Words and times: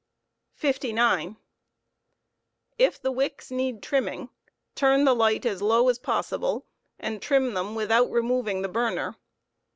^Trtmming 0.59 1.35
69. 1.35 1.37
If 2.79 2.99
the 2.99 3.11
wicks 3.11 3.51
need 3.51 3.83
trimming, 3.83 4.29
tnru 4.75 5.05
the 5.05 5.13
light 5.13 5.45
as 5.45 5.61
low 5.61 5.89
as 5.89 5.99
possible, 5.99 6.65
and 6.97 7.21
trim 7.21 7.53
them 7.53 7.75
without 7.75 8.09
removing 8.09 8.63
the 8.63 8.67
burner. 8.67 9.15